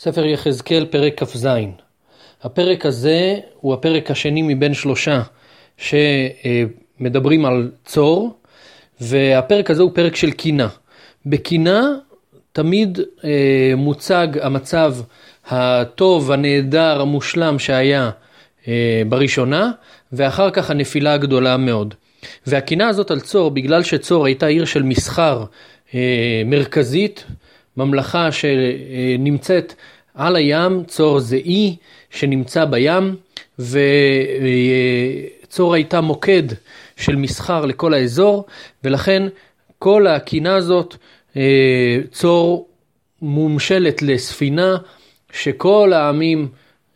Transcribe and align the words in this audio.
ספר 0.00 0.26
יחזקאל, 0.26 0.86
פרק 0.90 1.22
כ"ז. 1.22 1.48
הפרק 2.42 2.86
הזה 2.86 3.36
הוא 3.60 3.74
הפרק 3.74 4.10
השני 4.10 4.42
מבין 4.42 4.74
שלושה 4.74 5.22
שמדברים 5.76 7.44
על 7.44 7.70
צור, 7.84 8.34
והפרק 9.00 9.70
הזה 9.70 9.82
הוא 9.82 9.90
פרק 9.94 10.16
של 10.16 10.30
קינה. 10.30 10.68
בקינה 11.26 11.82
תמיד 12.52 12.98
אה, 13.24 13.72
מוצג 13.76 14.28
המצב 14.42 14.94
הטוב, 15.48 16.32
הנהדר, 16.32 17.00
המושלם 17.00 17.58
שהיה 17.58 18.10
אה, 18.68 19.02
בראשונה, 19.08 19.70
ואחר 20.12 20.50
כך 20.50 20.70
הנפילה 20.70 21.12
הגדולה 21.12 21.56
מאוד. 21.56 21.94
והקינה 22.46 22.88
הזאת 22.88 23.10
על 23.10 23.20
צור, 23.20 23.50
בגלל 23.50 23.82
שצור 23.82 24.26
הייתה 24.26 24.46
עיר 24.46 24.64
של 24.64 24.82
מסחר 24.82 25.44
אה, 25.94 26.42
מרכזית, 26.46 27.24
ממלכה 27.78 28.28
שנמצאת 28.32 29.74
על 30.14 30.36
הים, 30.36 30.84
צור 30.84 31.18
זה 31.18 31.36
אי 31.36 31.76
שנמצא 32.10 32.64
בים, 32.64 33.16
וצור 35.48 35.74
הייתה 35.74 36.00
מוקד 36.00 36.42
של 36.96 37.16
מסחר 37.16 37.66
לכל 37.66 37.94
האזור, 37.94 38.46
ולכן 38.84 39.22
כל 39.78 40.06
הקינה 40.06 40.54
הזאת, 40.54 40.96
אה, 41.36 41.98
צור 42.12 42.68
מומשלת 43.22 44.02
לספינה 44.02 44.76
שכל 45.32 45.92
העמים 45.92 46.48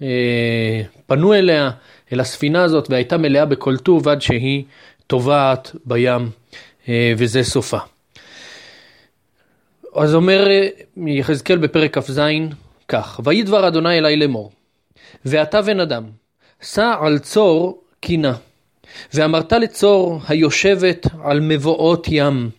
אה, 0.03 0.83
פנו 1.07 1.35
אליה, 1.35 1.71
אל 2.13 2.21
הספינה 2.21 2.63
הזאת, 2.63 2.91
והייתה 2.91 3.19
מלאה 3.19 3.45
בכל 3.45 3.77
טוב 3.77 4.09
עד 4.09 4.23
שהיא 4.23 4.65
טובעת 5.07 5.77
בים, 5.85 6.31
אה, 6.89 7.13
וזה 7.17 7.45
סופה. 7.45 7.92
אז 9.95 10.15
אומר 10.15 10.49
יחזקאל 11.07 11.59
בפרק 11.59 11.99
כ"ז 11.99 12.21
כך, 12.89 13.21
ויהי 13.25 13.43
דבר 13.43 13.69
אדוני 13.69 13.99
אלי 13.99 14.17
לאמור, 14.17 14.51
ואתה 15.25 15.63
בן 15.63 15.81
אדם, 15.81 16.05
שא 16.63 16.95
על 17.01 17.19
צור 17.19 17.83
קינה, 18.01 18.35
ואמרת 19.15 19.53
לצור 19.53 20.21
היושבת 20.29 21.07
על 21.25 21.41
מבואות 21.41 22.07
ים, 22.11 22.51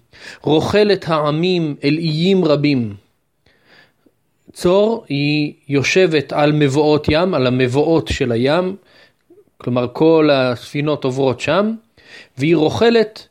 רוכלת 0.41 1.05
העמים 1.07 1.75
אל 1.83 1.97
איים 1.97 2.45
רבים. 2.45 2.95
צור 4.53 5.05
היא 5.09 5.53
יושבת 5.69 6.33
על 6.33 6.51
מבואות 6.51 7.07
ים, 7.09 7.33
על 7.33 7.47
המבואות 7.47 8.07
של 8.07 8.31
הים, 8.31 8.75
כלומר 9.57 9.87
כל 9.93 10.29
הספינות 10.31 11.03
עוברות 11.03 11.39
שם, 11.39 11.73
והיא 12.37 12.55
רוכלת 12.55 13.27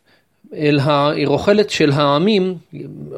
אל 0.56 0.78
ה... 0.78 1.10
היא 1.10 1.26
רוכלת 1.26 1.70
של 1.70 1.90
העמים, 1.92 2.54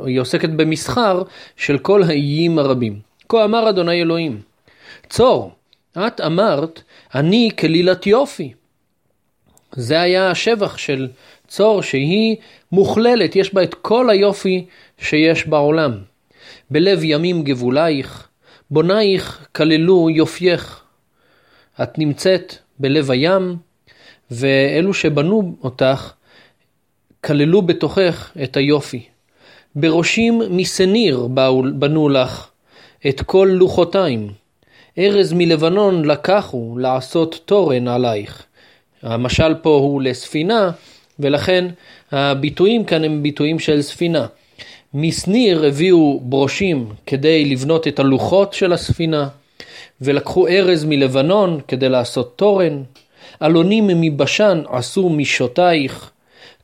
היא 0.05 0.21
עוסקת 0.21 0.49
במסחר 0.49 1.23
של 1.57 1.79
כל 1.79 2.03
האיים 2.03 2.59
הרבים. 2.59 3.01
כה 3.29 3.45
אמר 3.45 3.71
אדוני 3.71 4.03
אלוהים, 4.03 4.41
צור, 5.09 5.53
את 5.99 6.21
אמרת, 6.21 6.83
אני 7.15 7.51
כלילת 7.59 8.07
יופי. 8.07 8.53
זה 9.73 10.01
היה 10.01 10.31
השבח 10.31 10.77
של 10.77 11.09
צור, 11.49 11.83
שהיא 11.83 12.37
מוכללת, 12.73 13.37
יש 13.37 13.55
בה 13.55 13.63
את 13.63 13.75
כל 13.75 14.11
היופי 14.11 14.67
שיש 14.99 15.47
בעולם. 15.47 15.99
בלב 16.71 17.05
ימים 17.05 17.43
גבולייך, 17.43 18.29
בונייך 18.71 19.47
כללו 19.53 20.11
יופייך. 20.11 20.83
את 21.83 21.99
נמצאת 21.99 22.55
בלב 22.79 23.11
הים, 23.11 23.57
ואלו 24.31 24.95
שבנו 24.95 25.57
אותך 25.63 26.13
כללו 27.25 27.63
בתוכך 27.63 28.31
את 28.43 28.57
היופי. 28.57 29.03
בראשים 29.77 30.43
מסניר 30.51 31.29
בנו 31.75 32.09
לך 32.09 32.49
את 33.09 33.23
כל 33.23 33.49
לוחותיים. 33.53 34.29
ארז 34.99 35.33
מלבנון 35.33 36.05
לקחו 36.05 36.79
לעשות 36.79 37.41
תורן 37.45 37.89
עלייך. 37.89 38.43
המשל 39.03 39.55
פה 39.63 39.71
הוא 39.71 40.03
לספינה, 40.03 40.71
ולכן 41.19 41.65
הביטויים 42.13 42.85
כאן 42.85 43.05
הם 43.05 43.23
ביטויים 43.23 43.59
של 43.59 43.83
ספינה. 43.83 44.27
מסניר 44.95 45.65
הביאו 45.65 46.21
ברושים 46.23 46.89
כדי 47.07 47.45
לבנות 47.45 47.89
את 47.89 47.99
הלוחות 47.99 48.53
של 48.53 48.73
הספינה, 48.73 49.29
ולקחו 50.01 50.49
ארז 50.49 50.85
מלבנון 50.85 51.61
כדי 51.69 51.89
לעשות 51.89 52.33
תורן. 52.37 52.83
אלונים 53.43 53.87
מבשן 53.87 54.63
עשו 54.69 55.09
משותייך, 55.09 56.11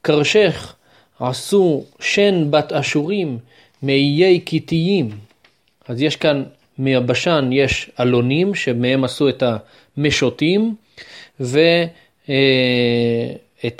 קרשך 0.02 0.74
עשו 1.20 1.84
שן 2.00 2.50
בת 2.50 2.72
אשורים 2.72 3.38
מאיי 3.82 4.40
כתיים. 4.46 5.10
אז 5.88 6.02
יש 6.02 6.16
כאן 6.16 6.42
מהבשן 6.78 7.50
יש 7.52 7.90
אלונים 8.00 8.54
שמהם 8.54 9.04
עשו 9.04 9.28
את 9.28 9.42
המשוטים 9.96 10.74
ואת 11.40 11.90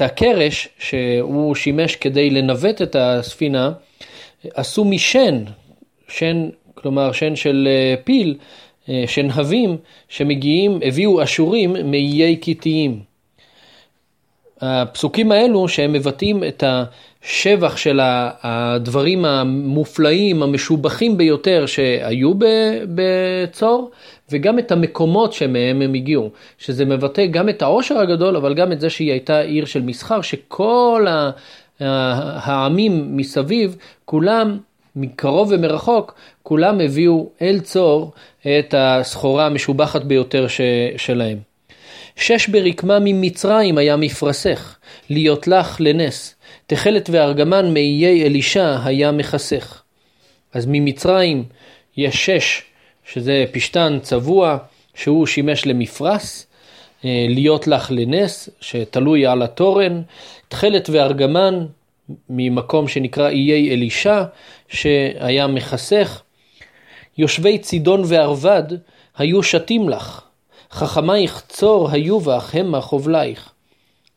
הקרש 0.00 0.68
שהוא 0.78 1.54
שימש 1.54 1.96
כדי 1.96 2.30
לנווט 2.30 2.82
את 2.82 2.96
הספינה 2.98 3.72
עשו 4.54 4.84
משן, 4.84 5.44
שן 6.08 6.48
כלומר 6.74 7.12
שן 7.12 7.36
של 7.36 7.68
אה, 7.70 7.94
פיל, 8.04 8.36
אה, 8.88 9.04
שנהבים 9.06 9.76
שמגיעים, 10.08 10.80
הביאו 10.84 11.22
אשורים 11.22 11.76
מאיי 11.84 12.36
כתיים. 12.40 13.09
הפסוקים 14.60 15.32
האלו 15.32 15.68
שהם 15.68 15.92
מבטאים 15.92 16.44
את 16.44 16.64
השבח 16.66 17.76
של 17.76 18.00
הדברים 18.02 19.24
המופלאים, 19.24 20.42
המשובחים 20.42 21.16
ביותר 21.16 21.66
שהיו 21.66 22.32
בצור, 22.94 23.90
וגם 24.30 24.58
את 24.58 24.72
המקומות 24.72 25.32
שמהם 25.32 25.82
הם 25.82 25.94
הגיעו, 25.94 26.30
שזה 26.58 26.84
מבטא 26.84 27.26
גם 27.26 27.48
את 27.48 27.62
העושר 27.62 27.98
הגדול, 27.98 28.36
אבל 28.36 28.54
גם 28.54 28.72
את 28.72 28.80
זה 28.80 28.90
שהיא 28.90 29.10
הייתה 29.10 29.40
עיר 29.40 29.64
של 29.64 29.82
מסחר, 29.82 30.20
שכל 30.20 31.06
העמים 31.80 33.16
מסביב, 33.16 33.76
כולם 34.04 34.58
מקרוב 34.96 35.48
ומרחוק, 35.52 36.14
כולם 36.42 36.80
הביאו 36.80 37.28
אל 37.42 37.60
צור 37.60 38.12
את 38.58 38.74
הסחורה 38.78 39.46
המשובחת 39.46 40.04
ביותר 40.04 40.46
שלהם. 40.96 41.49
שש 42.20 42.48
ברקמה 42.48 42.98
ממצרים 43.00 43.78
היה 43.78 43.96
מפרסך, 43.96 44.76
להיות 45.10 45.48
לך 45.48 45.76
לנס, 45.80 46.34
תכלת 46.66 47.10
וארגמן 47.12 47.74
מאיי 47.74 48.26
אלישע 48.26 48.76
היה 48.84 49.12
מכסך. 49.12 49.82
אז 50.52 50.66
ממצרים 50.68 51.44
יש 51.96 52.26
שש, 52.26 52.62
שזה 53.12 53.44
פשתן 53.52 53.98
צבוע, 54.02 54.58
שהוא 54.94 55.26
שימש 55.26 55.66
למפרס, 55.66 56.46
אה, 57.04 57.26
להיות 57.28 57.66
לך 57.66 57.90
לנס, 57.90 58.48
שתלוי 58.60 59.26
על 59.26 59.42
התורן, 59.42 60.02
תכלת 60.48 60.90
וארגמן 60.90 61.66
ממקום 62.30 62.88
שנקרא 62.88 63.28
איי 63.28 63.74
אלישע, 63.74 64.22
שהיה 64.68 65.46
מכסך. 65.46 66.22
יושבי 67.18 67.58
צידון 67.58 68.02
וערבד 68.06 68.64
היו 69.18 69.42
שתים 69.42 69.88
לך, 69.88 70.29
חכמייך 70.72 71.42
צור 71.48 71.90
היו 71.90 72.20
בך 72.20 72.54
המה 72.54 72.80
חובלייך. 72.80 73.50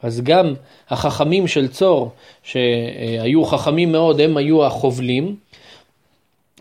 אז 0.03 0.21
גם 0.21 0.53
החכמים 0.89 1.47
של 1.47 1.67
צור, 1.67 2.11
שהיו 2.43 3.45
חכמים 3.45 3.91
מאוד, 3.91 4.21
הם 4.21 4.37
היו 4.37 4.65
החובלים, 4.65 5.35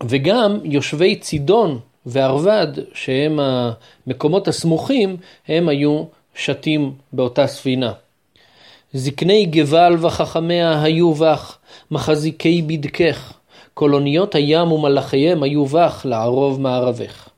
וגם 0.08 0.58
יושבי 0.64 1.16
צידון 1.16 1.78
וערבד, 2.06 2.66
שהם 2.94 3.38
המקומות 3.40 4.48
הסמוכים, 4.48 5.16
הם 5.48 5.68
היו 5.68 6.04
שתים 6.34 6.92
באותה 7.12 7.46
ספינה. 7.46 7.92
זקני 8.92 9.44
גבל 9.44 9.96
וחכמיה 10.00 10.82
היו 10.82 11.14
בך, 11.14 11.58
מחזיקי 11.90 12.62
בדקך, 12.62 13.32
קולוניות 13.74 14.34
הים 14.34 14.72
ומלאכיהם 14.72 15.42
היו 15.42 15.66
בך 15.66 16.02
לערוב 16.04 16.60
מערבך. 16.60 17.31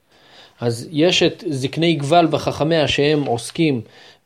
אז 0.61 0.89
יש 0.93 1.23
את 1.23 1.45
זקני 1.49 1.95
גבל 1.95 2.27
וחכמיה 2.31 2.89
שהם 2.89 3.25
עוסקים 3.25 3.81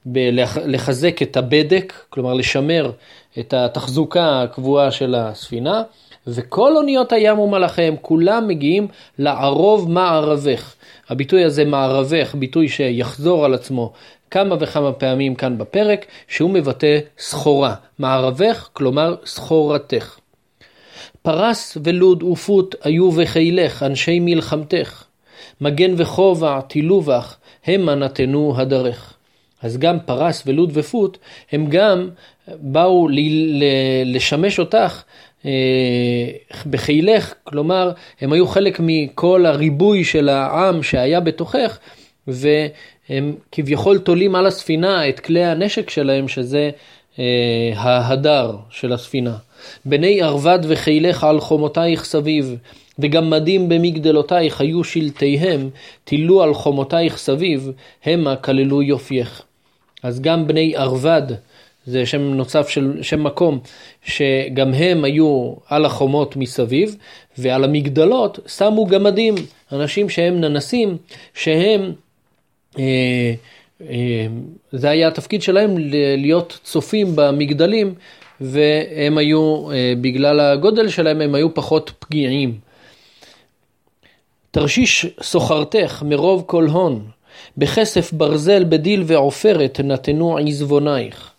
בלחזק 0.06 1.22
את 1.22 1.36
הבדק, 1.36 1.92
כלומר 2.10 2.34
לשמר 2.34 2.90
את 3.38 3.54
התחזוקה 3.54 4.42
הקבועה 4.42 4.90
של 4.90 5.14
הספינה, 5.14 5.82
וכל 6.26 6.76
אוניות 6.76 7.12
הים 7.12 7.38
ומלאכיהם 7.38 7.96
כולם 8.02 8.48
מגיעים 8.48 8.88
לערוב 9.18 9.90
מערבך. 9.90 10.74
הביטוי 11.08 11.44
הזה 11.44 11.64
מערבך, 11.64 12.34
ביטוי 12.34 12.68
שיחזור 12.68 13.44
על 13.44 13.54
עצמו 13.54 13.92
כמה 14.30 14.56
וכמה 14.60 14.92
פעמים 14.92 15.34
כאן 15.34 15.58
בפרק, 15.58 16.06
שהוא 16.28 16.50
מבטא 16.50 16.98
סחורה. 17.18 17.74
מערבך, 17.98 18.68
כלומר 18.72 19.16
סחורתך. 19.26 20.18
פרס 21.22 21.76
ולוד 21.84 22.22
ופות 22.22 22.74
היו 22.82 23.10
בחילך, 23.10 23.82
אנשי 23.82 24.20
מלחמתך. 24.20 25.07
מגן 25.60 25.94
וכובע 25.96 26.60
תילו 26.60 27.00
בך, 27.00 27.36
המה 27.66 27.94
נתנו 27.94 28.54
הדרך. 28.56 29.14
אז 29.62 29.78
גם 29.78 29.98
פרס 30.00 30.42
ולוד 30.46 30.70
ופות, 30.74 31.18
הם 31.52 31.66
גם 31.68 32.08
באו 32.48 33.08
לשמש 34.04 34.58
אותך 34.58 35.02
בחילך, 36.66 37.34
כלומר, 37.44 37.92
הם 38.20 38.32
היו 38.32 38.46
חלק 38.46 38.80
מכל 38.82 39.46
הריבוי 39.46 40.04
של 40.04 40.28
העם 40.28 40.82
שהיה 40.82 41.20
בתוכך, 41.20 41.78
והם 42.26 43.34
כביכול 43.52 43.98
תולים 43.98 44.34
על 44.34 44.46
הספינה 44.46 45.08
את 45.08 45.20
כלי 45.20 45.44
הנשק 45.44 45.90
שלהם, 45.90 46.28
שזה 46.28 46.70
ההדר 47.74 48.56
של 48.70 48.92
הספינה. 48.92 49.36
בני 49.84 50.22
ערבד 50.22 50.58
וחילך 50.62 51.24
על 51.24 51.40
חומותייך 51.40 52.04
סביב, 52.04 52.56
וגם 52.98 53.30
מדים 53.30 53.68
במגדלותייך 53.68 54.60
היו 54.60 54.84
שלטיהם, 54.84 55.70
תילו 56.04 56.42
על 56.42 56.54
חומותייך 56.54 57.18
סביב, 57.18 57.70
המה 58.04 58.36
כללו 58.36 58.82
יופייך. 58.82 59.42
אז 60.02 60.20
גם 60.20 60.46
בני 60.46 60.76
ערבד, 60.76 61.22
זה 61.86 62.06
שם 62.06 62.20
נוסף 62.20 62.68
של 62.68 62.98
שם 63.02 63.24
מקום, 63.24 63.58
שגם 64.04 64.74
הם 64.74 65.04
היו 65.04 65.54
על 65.68 65.84
החומות 65.84 66.36
מסביב, 66.36 66.96
ועל 67.38 67.64
המגדלות 67.64 68.38
שמו 68.46 68.86
גמדים, 68.86 69.34
אנשים 69.72 70.08
שהם 70.08 70.40
ננסים, 70.40 70.96
שהם, 71.34 71.92
אה, 72.78 73.34
אה, 73.90 74.26
זה 74.72 74.90
היה 74.90 75.08
התפקיד 75.08 75.42
שלהם 75.42 75.74
להיות 76.16 76.60
צופים 76.64 77.06
במגדלים, 77.14 77.94
והם 78.40 79.18
היו, 79.18 79.70
אה, 79.72 79.92
בגלל 80.00 80.40
הגודל 80.40 80.88
שלהם, 80.88 81.20
הם 81.20 81.34
היו 81.34 81.54
פחות 81.54 81.92
פגיעים. 81.98 82.67
תרשיש 84.58 85.06
סוחרתך 85.22 86.02
מרוב 86.06 86.44
כל 86.46 86.66
הון, 86.66 87.06
בכסף 87.56 88.12
ברזל 88.12 88.64
בדיל 88.64 89.02
ועופרת 89.06 89.80
נתנו 89.84 90.38
עזבונייך. 90.38 91.30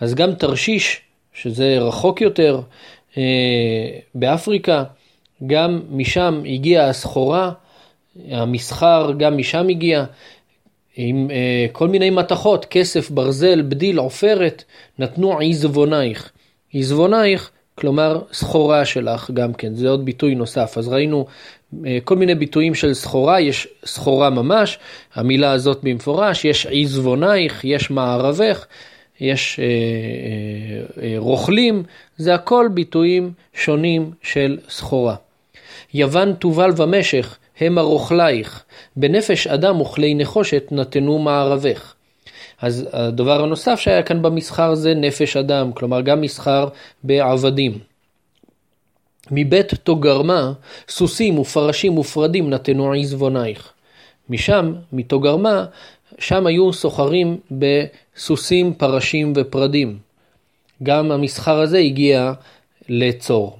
אז 0.00 0.14
גם 0.14 0.34
תרשיש, 0.34 1.00
שזה 1.32 1.78
רחוק 1.80 2.20
יותר, 2.20 2.60
אה, 3.16 3.22
באפריקה, 4.14 4.84
גם 5.46 5.82
משם 5.90 6.42
הגיעה 6.46 6.88
הסחורה, 6.88 7.52
המסחר 8.30 9.12
גם 9.18 9.36
משם 9.36 9.68
הגיע, 9.68 10.04
עם 10.96 11.30
אה, 11.30 11.66
כל 11.72 11.88
מיני 11.88 12.10
מתכות, 12.10 12.64
כסף, 12.64 13.10
ברזל, 13.10 13.62
בדיל, 13.62 13.98
עופרת, 13.98 14.64
נתנו 14.98 15.38
עזבונייך. 15.40 16.30
עזבונייך, 16.74 17.50
כלומר 17.74 18.20
סחורה 18.32 18.84
שלך 18.84 19.30
גם 19.30 19.52
כן, 19.52 19.74
זה 19.74 19.88
עוד 19.88 20.04
ביטוי 20.04 20.34
נוסף. 20.34 20.78
אז 20.78 20.88
ראינו 20.88 21.26
כל 22.04 22.16
מיני 22.16 22.34
ביטויים 22.34 22.74
של 22.74 22.94
סחורה, 22.94 23.40
יש 23.40 23.68
סחורה 23.84 24.30
ממש, 24.30 24.78
המילה 25.14 25.52
הזאת 25.52 25.78
במפורש, 25.82 26.44
יש 26.44 26.66
עזבונייך, 26.70 27.64
יש 27.64 27.90
מערבך, 27.90 28.66
יש 29.20 29.60
אה, 29.60 29.64
אה, 29.64 31.02
אה, 31.02 31.14
רוכלים, 31.18 31.82
זה 32.16 32.34
הכל 32.34 32.68
ביטויים 32.74 33.32
שונים 33.54 34.10
של 34.22 34.58
סחורה. 34.68 35.14
יוון 35.94 36.32
תובל 36.32 36.70
ומשך 36.76 37.38
הם 37.60 37.78
הרוכלייך, 37.78 38.64
בנפש 38.96 39.46
אדם 39.46 39.80
וכלי 39.80 40.14
נחושת 40.14 40.68
נתנו 40.70 41.18
מערבך. 41.18 41.94
אז 42.60 42.88
הדבר 42.92 43.44
הנוסף 43.44 43.80
שהיה 43.80 44.02
כאן 44.02 44.22
במסחר 44.22 44.74
זה 44.74 44.94
נפש 44.94 45.36
אדם, 45.36 45.72
כלומר 45.72 46.00
גם 46.00 46.20
מסחר 46.20 46.68
בעבדים. 47.04 47.78
מבית 49.30 49.74
תוגרמה, 49.74 50.52
סוסים 50.88 51.38
ופרשים 51.38 51.98
ופרדים 51.98 52.50
נתנו 52.50 52.92
עזבונייך. 52.92 53.72
משם, 54.28 54.74
מתוגרמה, 54.92 55.64
שם 56.18 56.46
היו 56.46 56.72
סוחרים 56.72 57.38
בסוסים, 57.50 58.74
פרשים 58.74 59.32
ופרדים. 59.36 59.98
גם 60.82 61.12
המסחר 61.12 61.60
הזה 61.60 61.78
הגיע 61.78 62.32
לצור. 62.88 63.58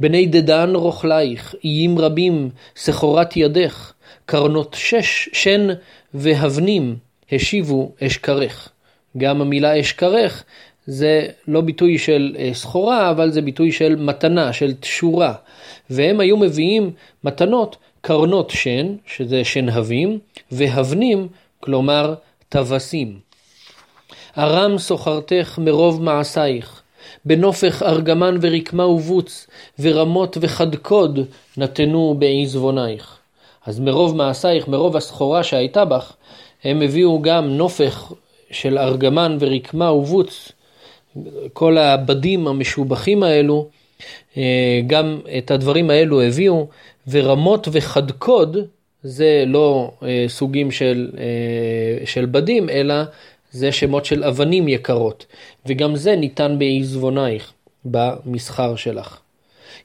בני 0.00 0.26
דדן 0.26 0.74
רוכלייך, 0.74 1.54
איים 1.64 1.98
רבים, 1.98 2.50
סחורת 2.76 3.36
ידך, 3.36 3.92
קרנות 4.26 4.76
שש, 4.78 5.28
שן 5.32 5.68
והבנים, 6.14 6.96
השיבו 7.32 7.92
אשכרך. 8.06 8.68
גם 9.18 9.40
המילה 9.40 9.80
אשכרך 9.80 10.44
זה 10.86 11.26
לא 11.48 11.60
ביטוי 11.60 11.98
של 11.98 12.36
אה, 12.38 12.50
סחורה, 12.52 13.10
אבל 13.10 13.30
זה 13.30 13.42
ביטוי 13.42 13.72
של 13.72 13.96
מתנה, 13.96 14.52
של 14.52 14.74
תשורה. 14.74 15.34
והם 15.90 16.20
היו 16.20 16.36
מביאים 16.36 16.90
מתנות, 17.24 17.76
קרנות 18.00 18.50
שן, 18.50 18.94
שזה 19.06 19.44
שנהבים, 19.44 20.18
והבנים, 20.52 21.28
כלומר 21.60 22.14
טווסים. 22.48 23.18
ארם 24.38 24.78
סוחרתך 24.78 25.58
מרוב 25.62 26.02
מעשייך, 26.02 26.82
בנופך 27.24 27.82
ארגמן 27.82 28.36
ורקמה 28.40 28.86
ובוץ, 28.86 29.46
ורמות 29.78 30.36
וחדקוד 30.40 31.18
נתנו 31.56 32.14
בעזבונייך. 32.18 33.18
אז 33.66 33.80
מרוב 33.80 34.16
מעשייך, 34.16 34.68
מרוב 34.68 34.96
הסחורה 34.96 35.42
שהייתה 35.42 35.84
בך, 35.84 36.12
הם 36.64 36.82
הביאו 36.82 37.22
גם 37.22 37.48
נופך 37.48 38.12
של 38.50 38.78
ארגמן 38.78 39.36
ורקמה 39.40 39.92
ובוץ, 39.92 40.52
כל 41.52 41.78
הבדים 41.78 42.48
המשובחים 42.48 43.22
האלו, 43.22 43.68
אה, 44.36 44.80
גם 44.86 45.20
את 45.38 45.50
הדברים 45.50 45.90
האלו 45.90 46.22
הביאו, 46.22 46.66
ורמות 47.08 47.68
וחדקוד, 47.72 48.56
זה 49.02 49.44
לא 49.46 49.90
אה, 50.02 50.24
סוגים 50.28 50.70
של, 50.70 51.10
אה, 51.18 52.06
של 52.06 52.26
בדים, 52.26 52.70
אלא 52.70 52.94
זה 53.50 53.72
שמות 53.72 54.04
של 54.04 54.24
אבנים 54.24 54.68
יקרות, 54.68 55.26
וגם 55.66 55.96
זה 55.96 56.16
ניתן 56.16 56.56
בעזבונייך, 56.58 57.52
במסחר 57.84 58.76
שלך. 58.76 59.18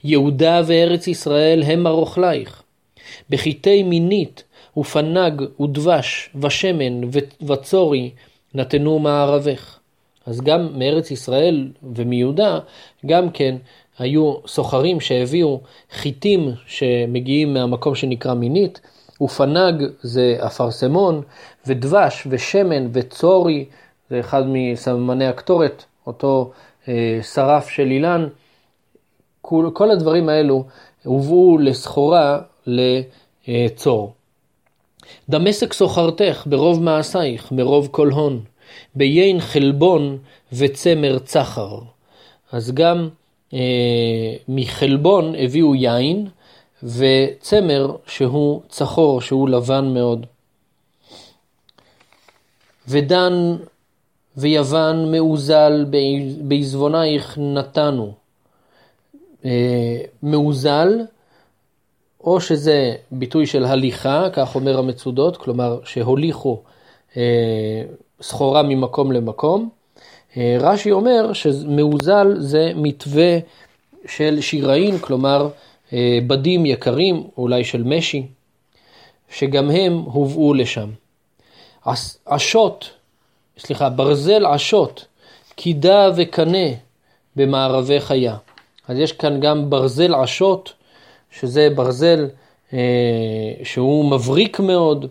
יהודה 0.04 0.62
וארץ 0.66 1.07
ישראל 1.07 1.63
הם 1.63 1.88
ארוכלייך. 1.88 2.62
בחיטי 3.30 3.83
מינית 3.83 4.44
ופנג 4.77 5.42
ודבש 5.62 6.30
ושמן 6.42 7.01
וצורי 7.48 8.12
נתנו 8.54 9.00
מערבך. 9.00 9.80
אז 10.25 10.42
גם 10.42 10.80
מארץ 10.80 11.12
ישראל 11.12 11.72
ומיהודה, 11.95 12.60
גם 13.06 13.30
כן 13.30 13.56
היו 14.00 14.36
סוחרים 14.48 15.00
שהביאו 15.00 15.62
חיטים 15.92 16.51
שמגיעים 16.68 17.54
מהמקום 17.54 17.95
שנקרא 17.95 18.33
מינית, 18.33 18.81
ופנג 19.22 19.83
זה 20.01 20.38
אפרסמון, 20.45 21.22
ודבש 21.68 22.27
ושמן 22.30 22.88
וצורי, 22.94 23.66
זה 24.10 24.19
אחד 24.19 24.44
מסממני 24.48 25.27
הקטורת, 25.27 25.83
אותו 26.07 26.51
אה, 26.88 27.19
שרף 27.33 27.69
של 27.69 27.92
אילן. 27.92 28.27
כל, 29.42 29.69
כל 29.74 29.92
הדברים 29.92 30.30
האלו 30.30 30.66
הובאו 31.04 31.57
לסחורה 31.57 32.39
לצור. 32.68 34.13
דמשק 35.30 35.74
סוחרתך 35.74 36.44
ברוב 36.46 36.84
מעשייך, 36.84 37.51
מרוב 37.51 37.88
כל 37.91 38.10
הון, 38.10 38.41
ביין 38.96 39.39
חלבון 39.39 40.17
וצמר 40.53 41.20
צחר. 41.20 41.79
אז 42.51 42.72
גם 42.72 43.10
אה, 43.53 44.34
מחלבון 44.48 45.36
הביאו 45.38 45.75
יין, 45.75 46.27
וצמר 46.84 47.96
שהוא 48.08 48.62
צחור, 48.70 49.22
שהוא 49.22 49.50
לבן 49.50 49.94
מאוד. 49.94 50.25
ודן 52.88 53.55
ויוון 54.38 55.12
מאוזל 55.12 55.86
בעזבונייך 56.41 57.38
נתנו. 57.38 58.13
אה, 59.46 59.98
מאוזל, 60.24 61.00
או 62.24 62.41
שזה 62.41 62.96
ביטוי 63.12 63.46
של 63.46 63.65
הליכה, 63.65 64.27
כך 64.34 64.55
אומר 64.55 64.77
המצודות, 64.77 65.38
כלומר 65.38 65.79
שהוליכו 65.86 66.62
אה, 67.17 67.84
סחורה 68.22 68.63
ממקום 68.63 69.12
למקום. 69.12 69.69
אה, 70.38 70.57
רש"י 70.60 70.91
אומר 70.91 71.34
שמאוזל 71.34 72.36
זה 72.39 72.72
מתווה 72.75 73.38
של 74.07 74.41
שיראין, 74.41 74.98
כלומר 75.00 75.50
אה, 75.93 76.19
בדים 76.27 76.65
יקרים, 76.65 77.24
אולי 77.38 77.63
של 77.63 77.84
משי, 77.84 78.27
שגם 79.31 79.72
הם 79.72 79.93
הובאו 79.93 80.53
לשם. 80.53 80.89
עשות, 82.25 82.89
סליחה, 83.57 83.89
ברזל 83.89 84.45
עשות, 84.45 85.05
קידה 85.55 86.10
וקנה 86.15 86.67
במערבי 87.36 88.00
חיה. 88.00 88.38
אז 88.88 88.98
יש 89.00 89.12
כאן 89.12 89.39
גם 89.39 89.69
ברזל 89.69 90.15
עשות, 90.15 90.74
שזה 91.31 91.69
ברזל 91.75 92.29
אה, 92.74 92.79
שהוא 93.63 94.12
מבריק 94.12 94.60
מאוד, 94.60 95.05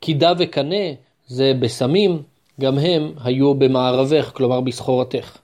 קידה 0.00 0.32
וקנה, 0.38 0.84
זה 1.28 1.52
בסמים, 1.60 2.22
גם 2.60 2.78
הם 2.78 3.12
היו 3.24 3.54
במערבך, 3.54 4.30
כלומר 4.34 4.60
בסחורתך. 4.60 5.38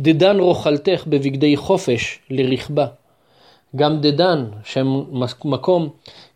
דדן 0.00 0.40
רוכלתך 0.40 1.04
בבגדי 1.06 1.56
חופש 1.56 2.18
לרכבה. 2.30 2.86
גם 3.76 4.00
דדן, 4.00 4.44
שם 4.64 5.02
מקום, 5.44 5.88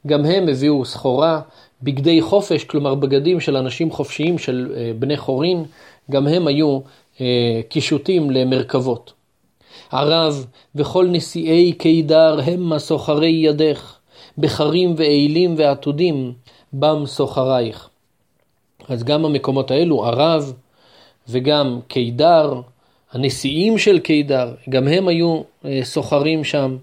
גם 0.07 0.25
הם 0.25 0.49
הביאו 0.49 0.85
סחורה, 0.85 1.41
בגדי 1.83 2.23
חופש, 2.23 2.65
כלומר 2.65 2.95
בגדים 2.95 3.41
של 3.41 3.57
אנשים 3.57 3.91
חופשיים, 3.91 4.39
של 4.39 4.73
אה, 4.77 4.93
בני 4.99 5.17
חורין, 5.17 5.65
גם 6.11 6.27
הם 6.27 6.47
היו 6.47 6.81
אה, 7.21 7.61
קישוטים 7.69 8.31
למרכבות. 8.31 9.13
ערב 9.93 10.47
וכל 10.75 11.07
נשיאי 11.11 11.73
קידר 11.73 12.39
המה 12.45 12.79
סוחרי 12.79 13.31
ידך, 13.31 13.97
בחרים 14.39 14.95
ואילים 14.97 15.55
ועתודים, 15.59 16.33
בם 16.73 17.03
סוחרייך. 17.07 17.89
אז 18.89 19.05
גם 19.05 19.25
המקומות 19.25 19.71
האלו, 19.71 20.05
ערב 20.05 20.53
וגם 21.29 21.81
קידר, 21.89 22.61
הנשיאים 23.13 23.79
של 23.79 23.99
קידר, 23.99 24.55
גם 24.69 24.89
הם 24.89 25.09
היו 25.09 25.43
אה, 25.65 25.81
סוחרים 25.83 26.45
שם, 26.45 26.77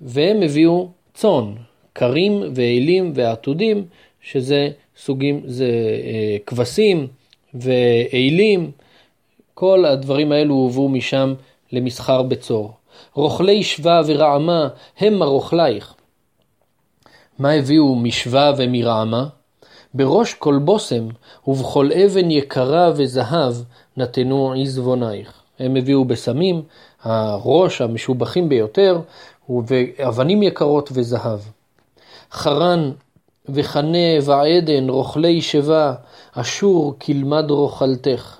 והם 0.00 0.42
הביאו 0.42 0.88
צאן, 1.14 1.54
קרים 1.92 2.42
ואילים 2.54 3.12
ועתודים, 3.14 3.84
שזה 4.20 4.70
סוגים, 4.96 5.42
זה 5.44 5.66
אה, 6.04 6.36
כבשים 6.46 7.06
ואילים, 7.54 8.70
כל 9.54 9.84
הדברים 9.84 10.32
האלו 10.32 10.54
הובאו 10.54 10.88
משם 10.88 11.34
למסחר 11.72 12.22
בצור. 12.22 12.72
רוכלי 13.14 13.62
שווה 13.62 14.02
ורעמה 14.06 14.68
המה 14.98 15.24
רוכלייך. 15.24 15.94
מה 17.38 17.52
הביאו 17.52 17.94
משווה 17.94 18.52
ומרעמה? 18.56 19.26
בראש 19.96 20.34
כל 20.34 20.58
בושם 20.58 21.08
ובכל 21.46 21.90
אבן 21.92 22.30
יקרה 22.30 22.92
וזהב 22.96 23.54
נתנו 23.96 24.54
עזבונייך. 24.62 25.32
הם 25.58 25.76
הביאו 25.76 26.04
בסמים, 26.04 26.62
הראש 27.02 27.80
המשובחים 27.80 28.48
ביותר, 28.48 29.00
ואבנים 29.66 30.42
יקרות 30.42 30.90
וזהב. 30.92 31.38
חרן 32.32 32.90
וחנה 33.48 34.08
ועדן 34.22 34.88
רוכלי 34.88 35.42
שבה, 35.42 35.94
אשור 36.32 36.94
כלמד 36.98 37.50
רוכלתך. 37.50 38.38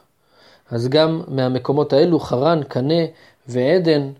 אז 0.70 0.88
גם 0.88 1.22
מהמקומות 1.28 1.92
האלו, 1.92 2.20
חרן, 2.20 2.60
קנה 2.68 3.04
ועדן, 3.48 4.10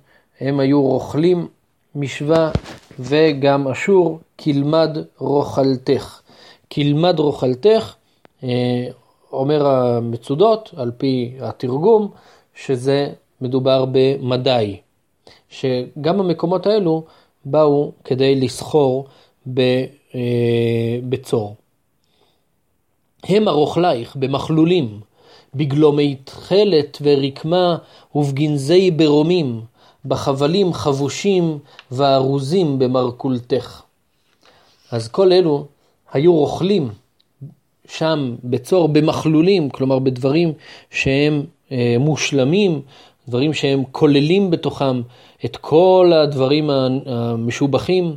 הם 0.41 0.61
היו 0.61 0.83
רוכלים 0.83 1.49
משווה, 1.95 2.51
וגם 2.99 3.69
אשור, 3.69 4.21
כלמד 4.39 4.99
רוכלתך. 5.19 6.21
כלמד 6.73 7.19
רוכלתך, 7.19 7.95
אה, 8.45 8.87
אומר 9.33 9.67
המצודות, 9.67 10.71
על 10.77 10.91
פי 10.97 11.37
התרגום, 11.41 12.09
שזה 12.55 13.13
מדובר 13.41 13.85
במדי, 13.93 14.77
שגם 15.49 16.21
המקומות 16.21 16.67
האלו 16.67 17.05
באו 17.45 17.93
כדי 18.05 18.41
לסחור 18.41 19.07
אה, 19.59 19.63
בצור. 21.09 21.57
הם 23.25 23.49
הרוכלייך 23.49 24.17
במכלולים, 24.17 25.01
בגלומי 25.55 26.17
תכלת 26.25 26.99
ורקמה 27.03 27.77
ובגנזי 28.15 28.91
ברומים, 28.91 29.61
בחבלים 30.05 30.73
חבושים 30.73 31.59
וארוזים 31.91 32.79
במרכולתך. 32.79 33.83
אז 34.91 35.09
כל 35.09 35.33
אלו 35.33 35.67
היו 36.13 36.35
רוכלים 36.35 36.89
שם 37.89 38.37
בצור 38.45 38.89
במכלולים, 38.89 39.71
כלומר 39.71 39.99
בדברים 39.99 40.53
שהם 40.91 41.45
אה, 41.73 41.97
מושלמים, 42.01 42.81
דברים 43.29 43.55
שהם 43.55 43.83
כוללים 43.93 44.51
בתוכם 44.51 45.03
את 45.45 45.57
כל 45.57 46.13
הדברים 46.15 46.71
המשובחים, 47.07 48.17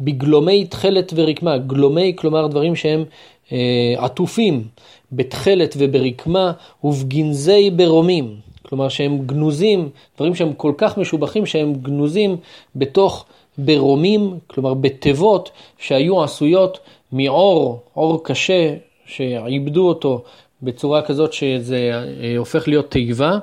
בגלומי 0.00 0.64
תכלת 0.64 1.12
ורקמה, 1.16 1.58
גלומי 1.58 2.12
כלומר 2.16 2.46
דברים 2.46 2.76
שהם 2.76 3.04
אה, 3.52 3.94
עטופים 3.98 4.64
בתכלת 5.12 5.74
וברקמה 5.78 6.52
ובגנזי 6.84 7.70
ברומים, 7.70 8.34
כלומר 8.68 8.88
שהם 8.88 9.18
גנוזים, 9.26 9.88
דברים 10.16 10.34
שהם 10.34 10.52
כל 10.52 10.72
כך 10.78 10.98
משובחים 10.98 11.46
שהם 11.46 11.74
גנוזים 11.74 12.36
בתוך 12.76 13.24
ברומים, 13.58 14.38
כלומר 14.46 14.74
בתיבות 14.74 15.50
שהיו 15.78 16.22
עשויות 16.22 16.78
מעור, 17.12 17.80
עור 17.94 18.24
קשה 18.24 18.74
שעיבדו 19.06 19.88
אותו 19.88 20.22
בצורה 20.62 21.02
כזאת 21.02 21.32
שזה 21.32 21.90
אה, 22.20 22.36
הופך 22.38 22.68
להיות 22.68 22.90
תיבה, 22.90 23.38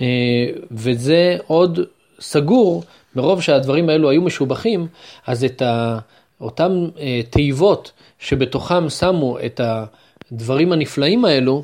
אה, 0.00 0.06
וזה 0.70 1.36
עוד 1.46 1.80
סגור, 2.20 2.82
מרוב 3.16 3.42
שהדברים 3.42 3.88
האלו 3.88 4.10
היו 4.10 4.22
משובחים, 4.22 4.86
אז 5.26 5.44
את 5.44 5.62
אותם 6.40 6.88
אה, 6.98 7.20
תיבות 7.30 7.92
שבתוכם 8.18 8.88
שמו 8.88 9.38
את 9.46 9.60
הדברים 10.32 10.72
הנפלאים 10.72 11.24
האלו, 11.24 11.62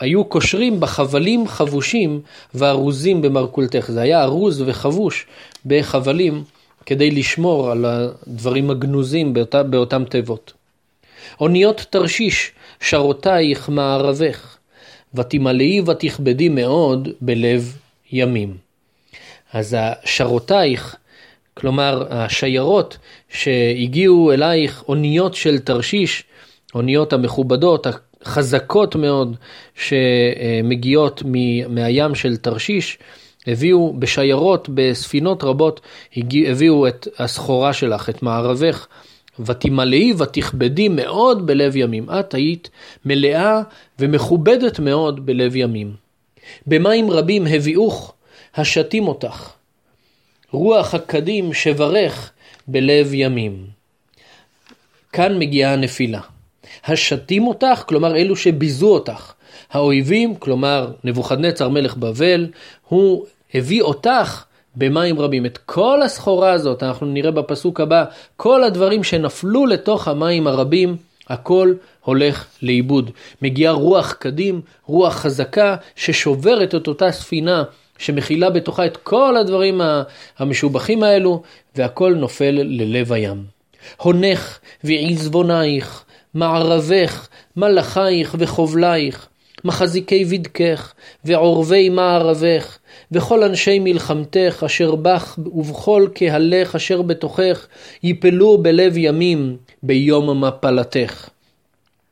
היו 0.00 0.24
קושרים 0.24 0.80
בחבלים 0.80 1.48
חבושים 1.48 2.20
וארוזים 2.54 3.22
במרכולתך. 3.22 3.90
זה 3.90 4.00
היה 4.00 4.22
ארוז 4.22 4.62
וחבוש 4.66 5.26
בחבלים 5.66 6.44
כדי 6.86 7.10
לשמור 7.10 7.70
על 7.70 7.84
הדברים 7.84 8.70
הגנוזים 8.70 9.34
באותה, 9.34 9.62
באותם 9.62 10.04
תיבות. 10.04 10.52
אוניות 11.40 11.86
תרשיש, 11.90 12.52
שרותייך 12.80 13.68
מערבך, 13.68 14.56
ותמלאי 15.14 15.80
ותכבדי 15.80 16.48
מאוד 16.48 17.08
בלב 17.20 17.76
ימים. 18.12 18.56
אז 19.52 19.76
השרותייך, 19.78 20.96
כלומר 21.54 22.06
השיירות 22.10 22.98
שהגיעו 23.28 24.32
אלייך, 24.32 24.84
אוניות 24.88 25.34
של 25.34 25.58
תרשיש, 25.58 26.24
אוניות 26.74 27.12
המכובדות, 27.12 27.86
החזקות 28.22 28.96
מאוד, 28.96 29.36
שמגיעות 29.74 31.22
מהים 31.68 32.14
של 32.14 32.36
תרשיש, 32.36 32.98
הביאו 33.46 33.94
בשיירות, 33.98 34.68
בספינות 34.74 35.44
רבות, 35.44 35.80
הביאו 36.46 36.88
את 36.88 37.08
הסחורה 37.18 37.72
שלך, 37.72 38.10
את 38.10 38.22
מערבך, 38.22 38.86
ותמלאי 39.40 40.12
ותכבדי 40.18 40.88
מאוד 40.88 41.46
בלב 41.46 41.76
ימים. 41.76 42.10
את 42.10 42.34
היית 42.34 42.70
מלאה 43.04 43.60
ומכובדת 43.98 44.78
מאוד 44.80 45.26
בלב 45.26 45.56
ימים. 45.56 45.94
במים 46.66 47.10
רבים 47.10 47.46
הביאוך, 47.46 48.14
השתים 48.54 49.08
אותך. 49.08 49.50
רוח 50.50 50.94
הקדים 50.94 51.52
שברך 51.52 52.32
בלב 52.68 53.14
ימים. 53.14 53.66
כאן 55.12 55.38
מגיעה 55.38 55.72
הנפילה. 55.72 56.20
השתים 56.88 57.46
אותך, 57.46 57.82
כלומר 57.86 58.16
אלו 58.16 58.36
שביזו 58.36 58.88
אותך. 58.88 59.32
האויבים, 59.72 60.34
כלומר 60.34 60.90
נבוכדנצר 61.04 61.68
מלך 61.68 61.96
בבל, 61.96 62.46
הוא 62.88 63.26
הביא 63.54 63.82
אותך 63.82 64.44
במים 64.76 65.20
רבים. 65.20 65.46
את 65.46 65.58
כל 65.58 66.02
הסחורה 66.02 66.52
הזאת, 66.52 66.82
אנחנו 66.82 67.06
נראה 67.06 67.30
בפסוק 67.30 67.80
הבא, 67.80 68.04
כל 68.36 68.64
הדברים 68.64 69.04
שנפלו 69.04 69.66
לתוך 69.66 70.08
המים 70.08 70.46
הרבים, 70.46 70.96
הכל 71.28 71.74
הולך 72.04 72.46
לאיבוד. 72.62 73.10
מגיעה 73.42 73.72
רוח 73.72 74.12
קדים, 74.12 74.60
רוח 74.86 75.14
חזקה, 75.14 75.76
ששוברת 75.96 76.74
את 76.74 76.88
אותה 76.88 77.12
ספינה 77.12 77.64
שמכילה 77.98 78.50
בתוכה 78.50 78.86
את 78.86 78.96
כל 78.96 79.36
הדברים 79.36 79.80
המשובחים 80.38 81.02
האלו, 81.02 81.42
והכל 81.76 82.14
נופל 82.14 82.50
ללב 82.50 83.12
הים. 83.12 83.44
הונך 83.96 84.58
ועזבונייך, 84.84 86.04
מערבך, 86.36 87.28
מלאכייך 87.56 88.36
וחובלייך, 88.38 89.28
מחזיקי 89.64 90.24
בדקך, 90.24 90.92
ועורבי 91.24 91.88
מערבך, 91.88 92.78
וכל 93.12 93.42
אנשי 93.42 93.78
מלחמתך, 93.78 94.62
אשר 94.66 94.94
בך 94.94 95.38
ובכל 95.38 96.08
קהלך 96.14 96.74
אשר 96.74 97.02
בתוכך, 97.02 97.66
יפלו 98.02 98.58
בלב 98.58 98.96
ימים 98.96 99.56
ביום 99.82 100.44
מפלתך. 100.44 101.28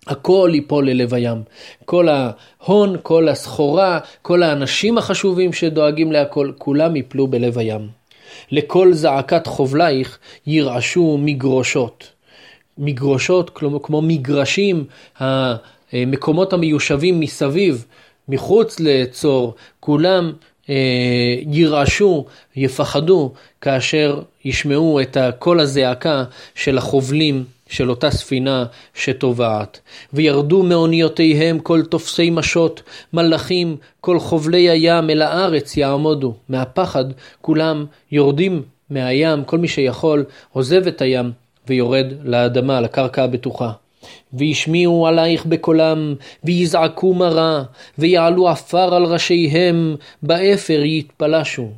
הכל 0.06 0.50
ייפול 0.54 0.90
ללב 0.90 1.14
הים. 1.14 1.42
כל 1.84 2.08
ההון, 2.08 2.96
כל 3.02 3.28
הסחורה, 3.28 3.98
כל 4.22 4.42
האנשים 4.42 4.98
החשובים 4.98 5.52
שדואגים 5.52 6.12
להכל, 6.12 6.52
כולם 6.58 6.96
ייפלו 6.96 7.26
בלב 7.26 7.58
הים. 7.58 7.88
לכל 8.50 8.92
זעקת 8.92 9.46
חובלייך 9.46 10.18
ירעשו 10.46 11.18
מגרושות. 11.20 12.13
מגרושות, 12.78 13.50
כלומר 13.50 13.78
כמו 13.82 14.02
מגרשים, 14.02 14.84
המקומות 15.20 16.52
המיושבים 16.52 17.20
מסביב, 17.20 17.84
מחוץ 18.28 18.80
לצור, 18.80 19.54
כולם 19.80 20.32
אה, 20.70 20.74
ירעשו, 21.50 22.24
יפחדו, 22.56 23.32
כאשר 23.60 24.22
ישמעו 24.44 25.00
את 25.00 25.16
קול 25.38 25.60
הזעקה 25.60 26.24
של 26.54 26.78
החובלים 26.78 27.44
של 27.68 27.90
אותה 27.90 28.10
ספינה 28.10 28.64
שטובעת. 28.94 29.80
וירדו 30.12 30.62
מאוניותיהם 30.62 31.58
כל 31.58 31.82
תופסי 31.82 32.30
משות, 32.30 32.82
מלאכים, 33.12 33.76
כל 34.00 34.18
חובלי 34.18 34.70
הים 34.70 35.10
אל 35.10 35.22
הארץ 35.22 35.76
יעמודו. 35.76 36.34
מהפחד 36.48 37.04
כולם 37.40 37.86
יורדים 38.12 38.62
מהים, 38.90 39.44
כל 39.44 39.58
מי 39.58 39.68
שיכול 39.68 40.24
עוזב 40.52 40.86
את 40.86 41.02
הים 41.02 41.32
ויורד 41.68 42.06
לאדמה, 42.22 42.80
לקרקע 42.80 43.24
הבטוחה. 43.24 43.72
וישמיעו 44.32 45.06
עלייך 45.06 45.46
בקולם, 45.46 46.14
ויזעקו 46.44 47.14
מרה, 47.14 47.62
ויעלו 47.98 48.48
עפר 48.48 48.94
על 48.94 49.04
ראשיהם, 49.04 49.96
באפר 50.22 50.82
יתפלשו. 50.84 51.70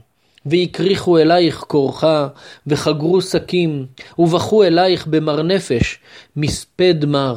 והקריחו 0.46 1.18
אלייך 1.18 1.56
קורחה, 1.56 2.28
וחגרו 2.66 3.22
שקים, 3.22 3.86
ובכו 4.18 4.64
אלייך 4.64 5.06
במר 5.06 5.42
נפש, 5.42 5.98
מספד 6.36 7.04
מר. 7.04 7.36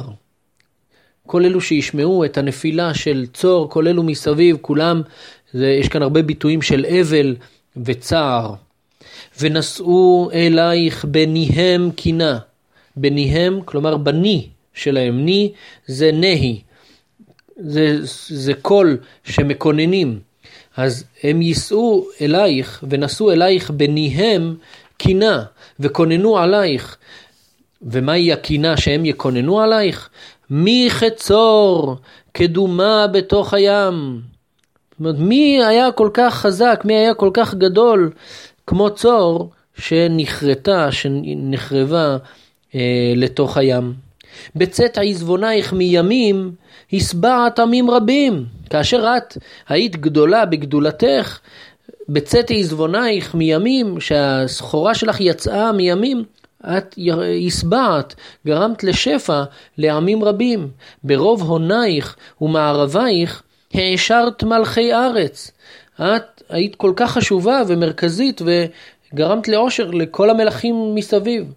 כל 1.26 1.44
אלו 1.44 1.60
שישמעו 1.60 2.24
את 2.24 2.38
הנפילה 2.38 2.94
של 2.94 3.26
צור, 3.34 3.70
כל 3.70 3.88
אלו 3.88 4.02
מסביב, 4.02 4.56
כולם, 4.60 5.02
זה, 5.52 5.66
יש 5.66 5.88
כאן 5.88 6.02
הרבה 6.02 6.22
ביטויים 6.22 6.62
של 6.62 6.86
אבל 6.86 7.36
וצער. 7.84 8.54
ונשאו 9.40 10.30
אלייך 10.34 11.04
בניהם 11.04 11.90
קינה. 11.90 12.38
בניהם, 12.96 13.60
כלומר 13.64 13.96
בני 13.96 14.46
שלהם. 14.74 15.24
ני 15.24 15.52
זה 15.86 16.12
נהי. 16.12 16.60
זה, 17.56 17.98
זה 18.28 18.54
קול 18.54 18.98
שמקוננים. 19.24 20.20
אז 20.76 21.04
הם 21.22 21.42
יישאו 21.42 22.06
אלייך 22.20 22.84
ונשאו 22.88 23.32
אלייך 23.32 23.70
בניהם 23.70 24.56
קינה 24.96 25.42
וכוננו 25.80 26.38
עלייך. 26.38 26.96
ומהי 27.82 28.32
הקינה 28.32 28.76
שהם 28.76 29.04
יקוננו 29.04 29.60
עלייך? 29.60 30.08
מי 30.50 30.86
חצור 30.88 31.96
קדומה 32.32 33.06
בתוך 33.06 33.54
הים. 33.54 34.20
זאת 34.90 35.00
אומרת, 35.00 35.14
מי 35.18 35.64
היה 35.64 35.92
כל 35.92 36.10
כך 36.14 36.34
חזק, 36.34 36.82
מי 36.84 36.94
היה 36.94 37.14
כל 37.14 37.30
כך 37.34 37.54
גדול 37.54 38.10
כמו 38.70 38.90
צור 38.90 39.50
שנחרטה, 39.78 40.92
שנחרבה 40.92 42.16
אה, 42.74 43.12
לתוך 43.16 43.56
הים. 43.56 43.92
בצאת 44.56 44.98
עזבונייך 45.02 45.72
מימים, 45.72 46.52
הסבעת 46.92 47.58
עמים 47.58 47.90
רבים. 47.90 48.44
כאשר 48.70 49.16
את 49.16 49.36
היית 49.68 49.96
גדולה 49.96 50.46
בגדולתך, 50.46 51.38
בצאת 52.08 52.50
עזבונייך 52.50 53.34
מימים, 53.34 54.00
שהסחורה 54.00 54.94
שלך 54.94 55.20
יצאה 55.20 55.72
מימים, 55.72 56.24
את 56.64 56.94
הסבעת, 57.46 58.14
גרמת 58.46 58.84
לשפע 58.84 59.42
לעמים 59.78 60.24
רבים. 60.24 60.68
ברוב 61.04 61.42
הונייך 61.42 62.16
ומערבייך 62.40 63.42
העשרת 63.74 64.42
מלכי 64.42 64.94
ארץ. 64.94 65.50
את 66.00 66.39
היית 66.50 66.76
כל 66.76 66.92
כך 66.96 67.10
חשובה 67.12 67.62
ומרכזית 67.68 68.42
וגרמת 68.44 69.48
לאושר 69.48 69.90
לכל 69.90 70.30
המלכים 70.30 70.94
מסביב. 70.94 71.52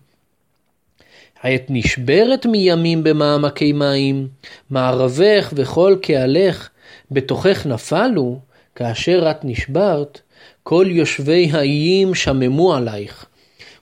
העת 1.41 1.65
נשברת 1.69 2.45
מימים 2.45 3.03
במעמקי 3.03 3.73
מים, 3.73 4.27
מערבך 4.69 5.53
וכל 5.55 5.95
קהלך 6.01 6.69
בתוכך 7.11 7.65
נפלו, 7.65 8.39
כאשר 8.75 9.31
את 9.31 9.37
נשברת, 9.43 10.21
כל 10.63 10.85
יושבי 10.89 11.49
האיים 11.51 12.15
שממו 12.15 12.75
עלייך, 12.75 13.25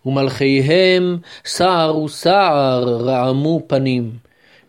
ומלכיהם 0.05 1.17
סער 1.45 1.97
וסער 1.97 2.83
רעמו 2.83 3.61
פנים. 3.67 4.11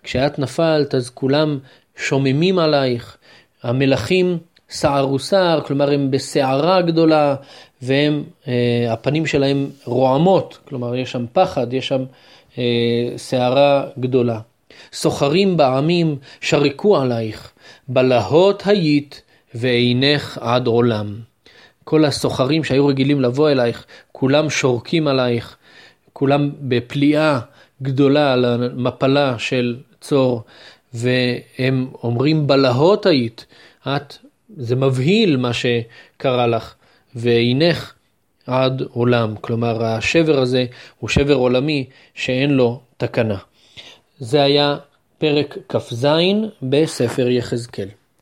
כשאת 0.03 0.39
נפלת 0.39 0.95
אז 0.95 1.11
כולם 1.11 1.59
שוממים 1.97 2.59
עלייך, 2.59 3.17
המלכים 3.63 4.39
סער 4.73 5.12
וסער, 5.12 5.61
כלומר 5.61 5.93
הם 5.93 6.11
בסערה 6.11 6.83
גדולה, 6.83 7.35
והם, 7.83 8.25
אה, 8.49 8.93
הפנים 8.93 9.26
שלהם 9.26 9.71
רועמות, 9.85 10.59
כלומר 10.69 10.97
יש 10.97 11.12
שם 11.12 11.25
פחד, 11.33 11.73
יש 11.73 11.88
שם 11.88 12.05
סערה 13.17 13.85
אה, 13.85 13.88
גדולה. 13.99 14.41
סוחרים 14.93 15.57
בעמים 15.57 16.17
שרקו 16.41 16.97
עלייך, 16.97 17.52
בלהות 17.88 18.62
היית 18.67 19.23
ועינך 19.55 20.38
עד 20.41 20.67
עולם. 20.67 21.14
כל 21.85 22.05
הסוחרים 22.05 22.64
שהיו 22.64 22.87
רגילים 22.87 23.21
לבוא 23.21 23.50
אלייך, 23.50 23.87
כולם 24.12 24.50
שורקים 24.50 25.09
עלייך, 25.09 25.57
כולם 26.12 26.50
בפליאה 26.61 27.38
גדולה 27.83 28.33
על 28.33 28.45
המפלה 28.45 29.38
של 29.38 29.76
צור, 30.00 30.43
והם 30.95 31.88
אומרים 32.02 32.47
בלהות 32.47 33.07
היית, 33.07 33.47
את, 33.87 34.16
זה 34.57 34.77
מבהיל 34.77 35.37
מה 35.37 35.51
שקרה 35.53 36.47
לך, 36.47 36.75
ועינך 37.15 37.93
עד 38.47 38.83
עולם. 38.91 39.35
כלומר, 39.41 39.85
השבר 39.85 40.38
הזה 40.38 40.65
הוא 40.99 41.09
שבר 41.09 41.35
עולמי 41.35 41.85
שאין 42.15 42.51
לו 42.51 42.81
תקנה. 42.97 43.38
זה 44.19 44.43
היה 44.43 44.77
פרק 45.19 45.57
כ"ז 45.69 46.07
בספר 46.62 47.29
יחזקאל. 47.29 47.88